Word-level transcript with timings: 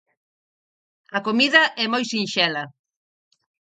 A 1.17 1.19
comida 1.27 1.61
é 1.83 1.85
moi 1.93 2.03
sinxela. 2.11 2.63